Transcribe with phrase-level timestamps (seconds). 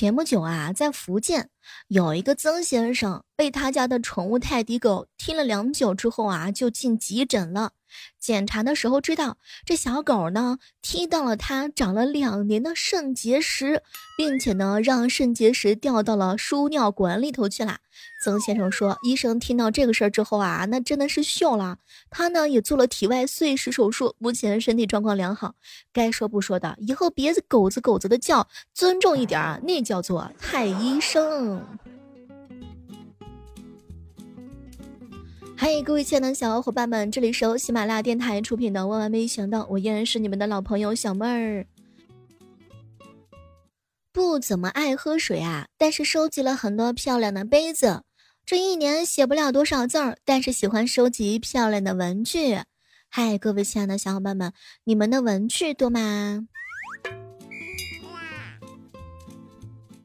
[0.00, 1.50] 前不久啊，在福建
[1.88, 7.72] 有一个曾先生被他家的宠物泰迪狗踢了良久之后啊，就进急诊了。
[8.18, 13.82] 检查的时候知道，这小狗呢踢到了他长了两年的肾结石，
[14.18, 17.78] 并且呢让肾结石掉到了输尿管里头去了。
[18.22, 21.78] 曾先生说，医生听到这个事儿之后啊，那真的是秀了。
[22.10, 25.54] 他呢也做了体外碎石手术，目前身体状况良好。
[25.94, 31.64] 该说不说的，以后别狗子狗子的叫，尊重一点啊，那叫做太医生。
[35.62, 41.66] 嗨，各位亲爱的小伙伴们，这里是由喜马拉雅电台出品的《万万没想到》，我依然是你们的老朋友小妹儿。
[44.10, 48.04] 不怎么爱喝水啊，但是收集了很多漂亮的杯子。
[48.46, 52.60] 这一年写不了多少字儿，但是喜欢收集漂亮的文具。
[53.10, 54.54] 嗨，各位亲爱的小伙伴们，
[54.84, 56.48] 你们的文具多吗？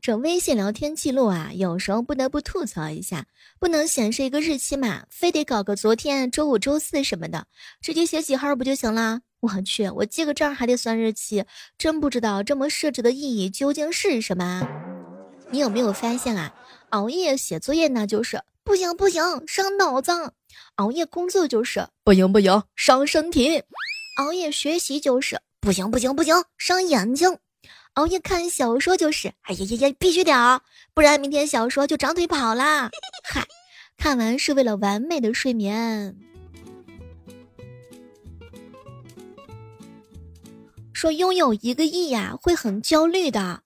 [0.06, 3.26] 这微信聊天记录啊，有时候不得不吐槽一下，
[3.60, 7.48] 不能显示一个日期嘛，非得搞个昨天、周五、周四什么的，
[7.82, 9.22] 直接写几号不就行了？
[9.42, 11.46] 我去，我记个账还得算日期，
[11.80, 14.62] 真不知道这么设置的意义究竟是什么？
[15.50, 16.54] 你有没有发现啊？
[16.90, 20.12] 熬夜写作业那就是不行不行，伤脑子；
[20.76, 23.64] 熬夜工作就是不行不行，伤身体；
[24.18, 27.40] 熬夜学习就是不行不行不行，伤眼睛。
[27.96, 30.62] 熬夜看小说就是，哎呀呀呀，必须得，
[30.94, 32.90] 不然明天小说就长腿跑啦。
[33.24, 33.46] 嗨，
[33.96, 36.18] 看完是为了完美的睡眠。
[40.92, 43.62] 说拥有一个亿呀，会很焦虑的。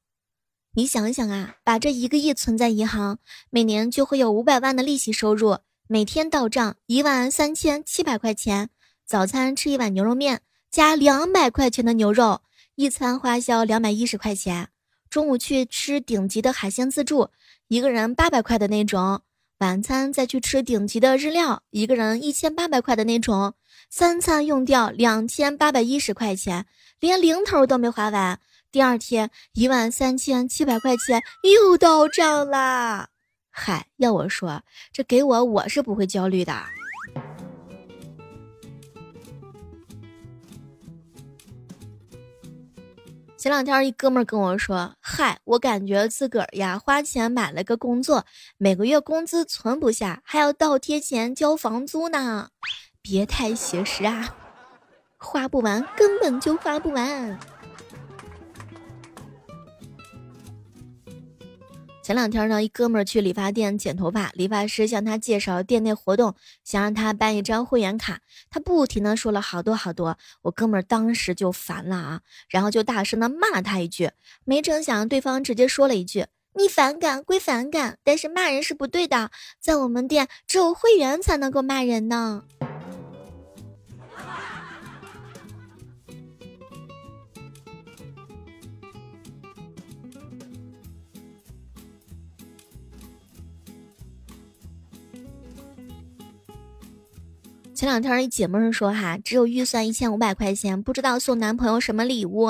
[0.76, 3.18] 你想想啊，把这一个亿存在银行，
[3.50, 8.70] 每年就会有五百万的利息收入，每天到账一万三千七百块钱，
[9.08, 12.42] 早餐吃一碗牛肉面加两百块钱的牛肉。
[12.80, 14.70] 一餐花销两百一十块钱，
[15.10, 17.30] 中午去吃顶级的海鲜自助，
[17.68, 19.20] 一个人八百块的那种；
[19.58, 23.54] 晚餐再去吃顶级的日料，一个人一千八百块的那种。
[23.90, 26.68] 三餐用掉两千八百一十块钱，
[27.02, 28.40] 连零头都没花完。
[28.72, 33.10] 第二天一万三千七百块钱又到账啦！
[33.50, 36.54] 嗨，要我说，这给我我是不会焦虑的。
[43.40, 48.26] 前两天一哥们跟我说：“嗨，我感觉自个儿呀花钱买了个工作，
[48.58, 52.50] 每个月工资存不下，还要倒贴钱交房租呢。
[53.02, 54.36] 别太写实啊，
[55.16, 57.40] 花不完，根本就花不完。”
[62.10, 66.34] 前两天呢，一哥们儿去理发店剪头发，理发师向他介绍店内活动，
[66.64, 68.22] 想让他办一张会员卡。
[68.50, 74.10] 他不停的说了好多好多，我哥们儿当时就烦了啊，然后就大声的骂了他一句。
[74.44, 76.26] 没成想，对方直接说了一句
[76.58, 82.46] ：“你反感归反感，但是骂人是不对的，在我们店只有会员才能够骂人呢。”
[97.80, 102.50] 前两天一姐妹儿说哈，只有预算一千五百块钱，不知道送男朋友什么礼物。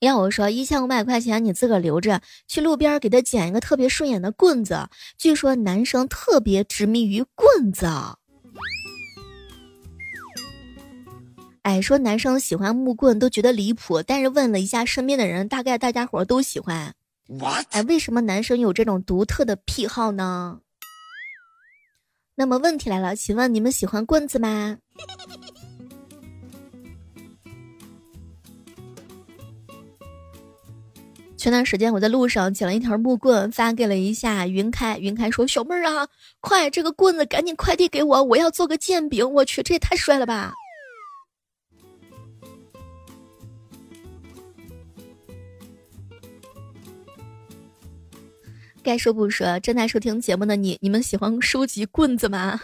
[0.00, 4.88] 要我说，一千五百块钱你自个儿留着，去路边给他捡一个特别顺眼的棍子。
[5.16, 7.86] 据说男生特别执迷于棍子。
[11.62, 16.92] 哎，说男生喜欢木棍都觉得离谱，但是问了一下身边的人，大概大家伙都喜欢。
[17.70, 20.58] 哎，为什么男生有这种独特的癖好呢？
[22.38, 24.76] 那么问题来了，请问你们喜欢棍子吗？
[31.38, 34.98] 前段时间我在路上捡了一条木棍，发给了一下云开。
[34.98, 36.06] 云开说：“小妹儿啊，
[36.40, 40.52] 快这个棍子赶紧快递给我，我要做个剑柄。”我去，这也太帅了吧！
[48.86, 52.60] 该说不说，正在收听节目的你，你们喜欢收集棍子吗？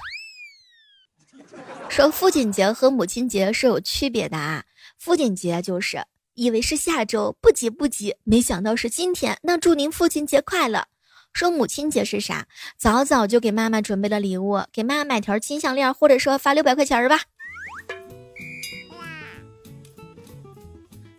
[1.91, 4.63] 说父亲节和母亲节是有区别的啊，
[5.01, 6.05] 父亲节就是
[6.35, 10.87] 以为是下周，不急不急，没想到是今天，那祝您父亲节快乐。
[11.33, 12.47] 说母亲节是啥？
[12.79, 17.23] 早早就给妈妈准备了礼物，给妈妈买条金项链，或者说发六百块钱儿吧。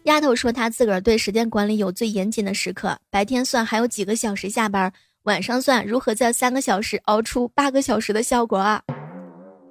[0.03, 4.91] 丫头说，她自个儿对时间管理有最严谨的时刻，白天算还有几个小时下班，
[5.23, 8.81] 晚上算如何在三个小时熬出八个小时的效果啊。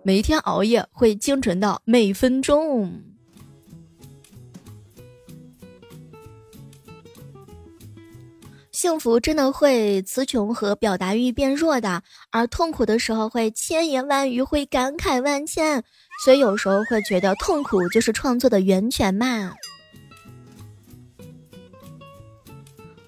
[0.02, 2.90] 每一天熬夜会精准到每分钟。
[8.73, 12.02] 幸福真的会词穷和表达欲变弱的，
[12.32, 15.81] 而痛苦的时候会千言万语，会感慨万千。
[16.25, 19.52] 所以有时候会觉得痛苦就是创作的源泉嘛。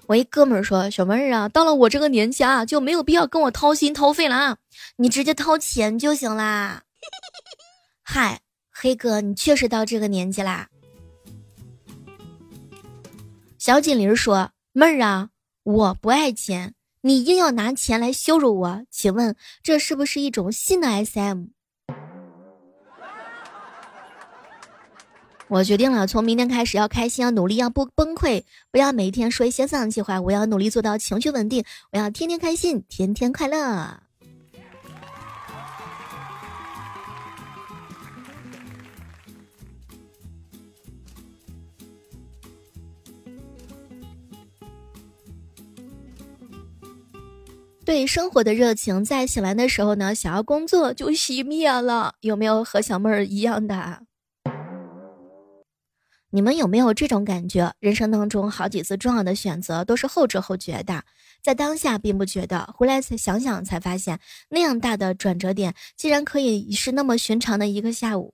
[0.07, 4.57] 我一哥们儿说：“小妹儿啊，到了我这个年纪啊，就没有必要跟我掏心掏肺了啊，
[4.97, 6.83] 你直接掏钱就行啦。”
[8.03, 10.69] 嗨，黑哥，你确实到这个年纪啦。
[13.57, 15.29] 小锦麟说：“妹儿啊，
[15.63, 21.54] 我不爱钱，你硬要拿钱来羞辱我，请问这是不是一种新的 SM？”
[25.47, 30.19] 我决定了，从明天开始要开心，要努力，要不崩溃，不要每一天说一些丧气话。
[30.19, 34.01] 我要努力做到情绪稳定，我要天天开心，天天快乐。
[47.85, 52.15] 对生活的热情，在醒来的时候呢，想要工作就熄灭了。
[52.21, 54.04] 有没有和小妹儿一样的？
[56.35, 57.73] 你们有没有这种感觉？
[57.79, 61.01] 人生当中好几次重要的选择都是后知后觉的，
[61.41, 68.33] 在当下并不觉得，回来才想想才发现，那样大的转折点，竟然可以是那么寻常的一个下午。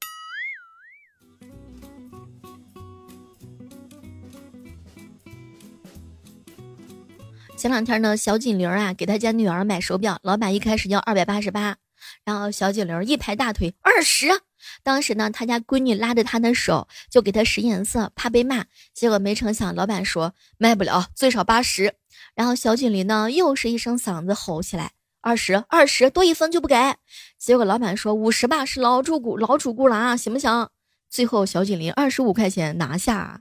[7.55, 11.77] 前两天呢，小锦玲啊给他家女儿买手表，老板一开始要二百八十八，
[12.25, 14.41] 然后小锦玲一拍大腿，二十。
[14.83, 18.65] 当时呢，他家闺女拉着他的手，就给他使眼色，怕被骂。
[18.93, 21.95] 结果没成想，老板说卖不了，最少八十。
[22.35, 24.91] 然后小锦鲤呢，又是一声嗓子吼起来
[25.21, 26.75] ：“二十，二十，多一分就不给。”
[27.37, 30.69] 结果老板说：“五十吧，是老主顾，老主顾了啊，行不行？”
[31.09, 33.39] 最后小锦鲤二十五块钱拿下。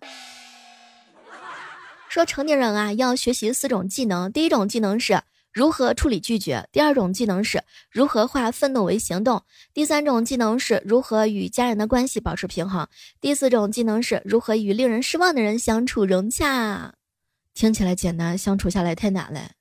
[2.08, 5.22] 说成年人啊，要学习四种技能，第一种技能是。
[5.52, 6.68] 如何处理拒绝？
[6.72, 9.40] 第二种技能是如何化愤怒为行动；
[9.74, 12.86] 第三种技能是如何与家人的关系保持平衡；
[13.20, 16.94] 第四种技能是如何与令人失望的人相处融洽。
[17.52, 19.59] 听起来简单，相处下来太难了。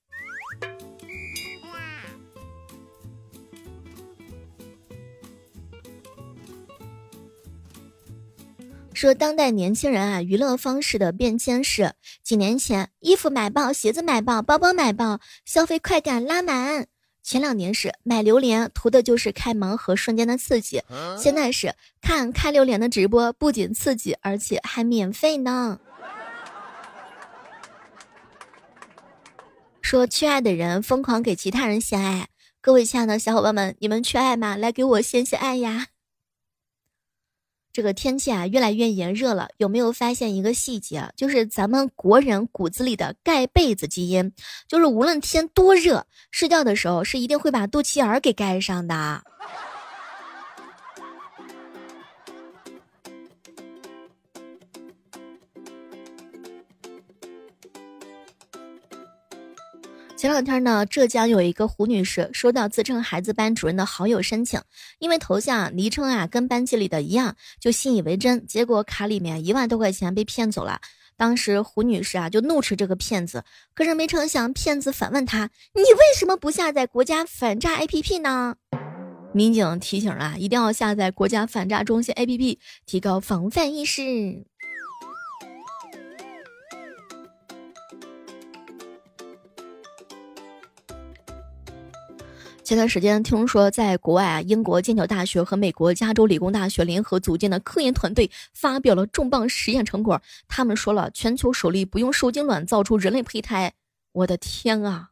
[9.00, 16.84] 说当代年轻人啊，娱乐方式的变迁是：几年前衣服买爆，鞋子买爆，包包买爆，消费快感拉满；
[17.24, 20.82] 前两年是买榴莲，图的就是开盲盒瞬间的刺激；
[21.18, 25.80] 现在是看开榴莲的直播，不仅刺激，而且还免费呢。
[29.82, 32.28] 说缺爱的人疯狂给其他人献爱，
[32.60, 34.58] 各位亲爱的小伙伴们，你们缺爱吗？
[34.58, 35.88] 来给我献献爱呀！
[37.72, 39.48] 这个天气啊，越来越炎热了。
[39.58, 41.10] 有没有发现一个细节？
[41.16, 44.32] 就是咱们国人骨子里的盖被子基因，
[44.68, 49.24] 就是无论天多热，睡觉的时候是一定会把肚脐眼给盖上的。
[60.20, 64.62] 前两天呢，浙江有一个胡女士收到自称孩子班主任的好友申请，
[65.00, 68.46] 因为头像昵称啊跟班级里的一样，就信以为真。
[68.46, 70.82] 结果卡里面一万多块钱被骗走了。
[71.16, 78.58] 当时胡女士啊就怒斥这个骗子，可是没成想骗子反问他：“你为什么不下载国家反诈 APP 呢？”
[79.34, 84.44] 民警提醒了，一定要下载国家反诈中心 APP，提高防范意识。
[92.70, 100.22] 前段时间听说，在国外啊，英国剑桥大学和美国加州理工大学联合组建的科研团队发表了重磅实验成果。
[100.48, 103.74] 他们说了，全球首例不用受精卵造出人类胚胎。
[104.12, 105.10] 我的天啊，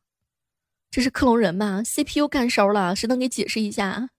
[0.92, 4.10] 这是克隆人吗？CPU 干烧了，谁能给解释一下？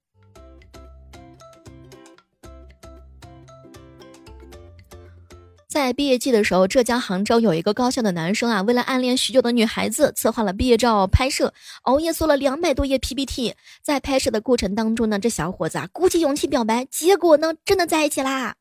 [5.79, 13.55] 在毕业季的时候，浙江杭州有一个高校的男生啊，为了暗恋许久的女孩子，策划了毕业照拍摄，熬夜做了两百多页 PPT。
[13.81, 18.57] 在拍摄的过程当中呢，这小伙子啊鼓起勇气表白，结果呢真的在一起啦。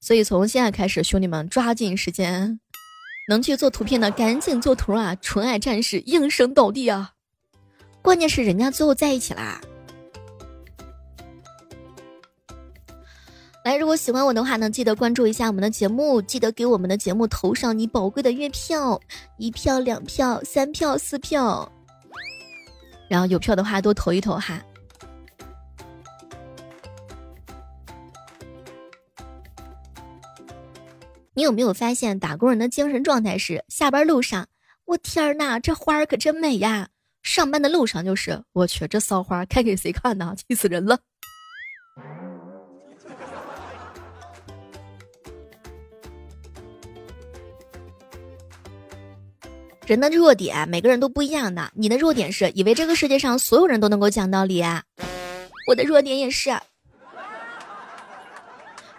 [0.00, 2.60] 所以从现在开始，兄弟们抓紧时间，
[3.28, 5.16] 能去做图片的赶紧做图啊！
[5.20, 7.14] 纯爱战士应声倒地啊！
[8.00, 9.60] 关键是人家最后在一起啦。
[13.64, 19.00] 来，如果喜欢我的话呢，记得关注一下我们的节目，记得给我们的节目投上你宝贵的月票，
[19.38, 21.66] 一票、两票、三票、四票，
[23.08, 24.62] 然后有票的话多投一投哈。
[31.32, 34.46] 你有没有发现，打工人的精神状态是下班路上，
[34.84, 36.90] 我天儿呐，这花儿可真美呀！
[37.22, 40.34] 上班的路上就是，我去，这骚花开给谁看呢？
[40.36, 40.98] 气死人了！
[49.86, 54.62] 人的弱点每个人都不一样的，你的弱点是以为这个世界上所有人都能够讲道理，
[55.68, 56.50] 我的弱点也是。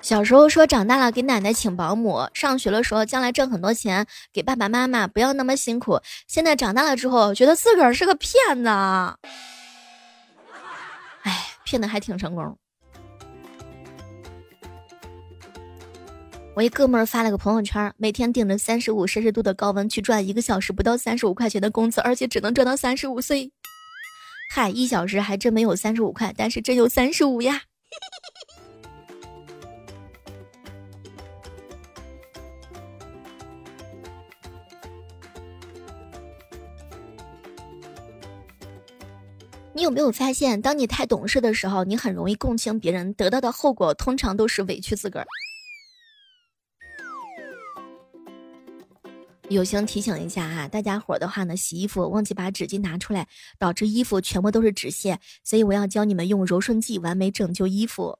[0.01, 5.99] 小时候说长大了给奶奶请保姆，上学的时候将来挣很多钱给爸爸妈妈，不要那么辛苦。
[6.27, 8.69] 现在长大了之后，觉得自个儿是个骗子，
[11.23, 12.55] 哎，骗的还挺成功。
[16.55, 23.51] 我一哥们儿发了个朋友圈，每天顶着三十五摄氏度的高温去赚一个小时不到三十五块钱的工资，而且只能赚到三十五岁。
[24.49, 27.63] 嗨，一小时还真没有三十五块，但是真有三十五呀。
[39.73, 45.27] 你有没有发现，当你太懂事的时候，你很容易共情别人，得到的后果通常都是委屈自个儿。
[49.49, 53.27] 友情提醒一下哈，大家伙的话呢，洗衣服忘记把纸巾拿出来，
[53.59, 58.17] 导致衣服全部都是纸屑，所以我要教你们用柔顺剂完美拯救衣服。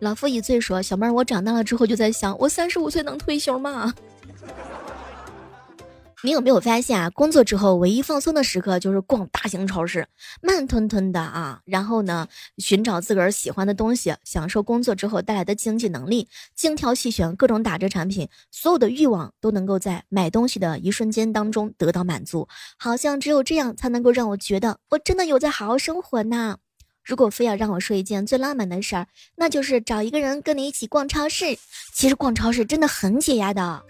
[0.00, 3.94] 老夫已醉说：“小妹儿，我长大了之后就在想，我三十五岁能退休吗？”
[6.24, 7.10] 你有没有发现啊？
[7.10, 10.08] 工作之后唯一放松的时刻就是逛大型超市，
[10.40, 12.26] 慢吞吞的啊，然后呢，
[12.56, 16.26] 寻找自个儿喜欢的东西，享受工作之后带来的经济能力，
[16.56, 22.48] 精挑细选各种打折产品，所有的欲望都能够在买东西的一瞬间当中得到满足。
[22.78, 26.56] 好像只有这样才能够让我觉得我真的有在好好生活呢。
[27.04, 31.58] 如果非要让我说一件最浪漫的事儿，那就是找一个人跟你一起逛超市。
[31.92, 33.82] 其实逛超市真的很解压的。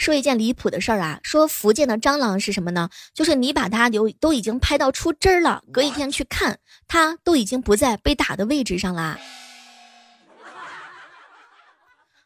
[0.00, 1.20] 说一件离谱的事儿啊！
[1.22, 2.88] 说福建的蟑螂是什么呢？
[3.12, 9.18] 就是你把它都都已经拍到出汁儿了，隔一天去看，它都已经不在被打的位置上啦。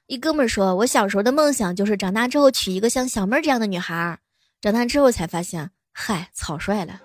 [0.07, 4.21] 一哥们儿说，我小时候的梦想就是长大之后娶一个像小妹儿这样的女孩儿，
[4.61, 7.01] 长大之后才发现，嗨，草率了。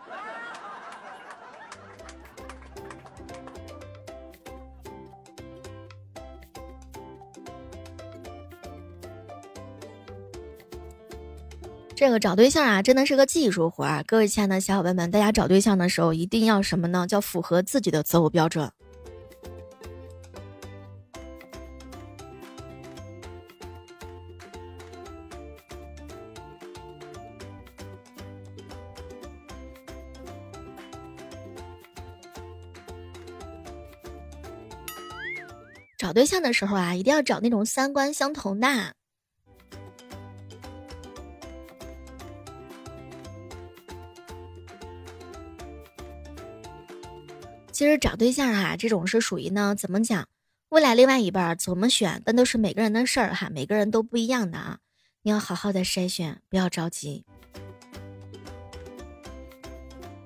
[11.99, 14.05] 这个找对象啊，真的是个技术活儿。
[14.07, 17.05] 各位亲爱的小伙伴们，大家找对象的时候一定要什么呢？
[17.05, 18.71] 叫符合自己的择偶标准。
[35.97, 38.98] 找对象的时候啊，一定要找那种三观相同的。
[47.79, 50.27] 其实找对象哈，这种是属于呢，怎么讲？
[50.67, 54.79] 未来另外一半怎么选，那都是每个人的事儿哈，每个人都不一样的啊。
[55.21, 57.23] 你要好好的筛选，不要着急。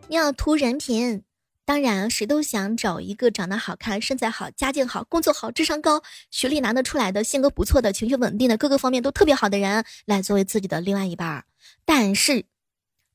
[0.08, 1.22] 你要图人品，
[1.64, 11.46] 当然谁都想找一个长得好看、身材好、家境好、工作好、智商高、学历拿得出来的、性格不错的、情绪稳定的、各个方面都特别好的人来作为自己的另外一半。
[11.86, 12.46] 但是。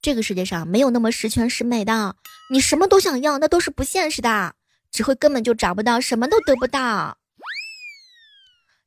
[0.01, 2.15] 这个世界上没有那么十全十美的，
[2.51, 4.55] 你什么都想要，那都是不现实的，
[4.91, 7.19] 只会根本就找不到，什么都得不到。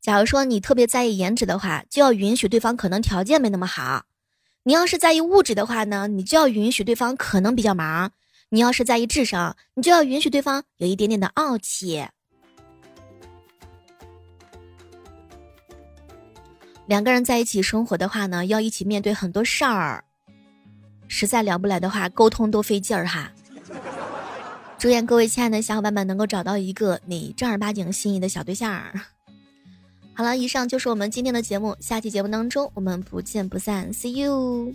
[0.02, 4.04] 假如说你特别在意颜值的话，就要允许对方可能条件没那么好；
[4.64, 8.10] 你要是在意物质的话呢，你就要允许对方可能比较忙；
[8.50, 12.04] 你要是在意智商，你就要允许对方有一点点的傲气。
[16.88, 20.04] 两个人在一起生活的话呢，要一起面对很多事儿。
[21.14, 23.30] 实在聊不来的话，沟通都费劲儿哈。
[24.78, 28.82] 祝愿各位亲爱的小伙伴们能够找到一个你正儿八经心仪的小对象。
[30.14, 34.74] 好了，以上就是我们今天的节目，下期节目当中我们不见不散，See you。